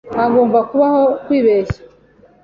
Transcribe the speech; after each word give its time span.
Hagomba 0.17 0.57
kubaho 0.69 1.01
kwibeshya. 1.23 1.81